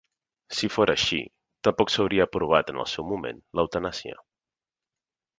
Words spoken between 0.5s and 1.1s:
Si fora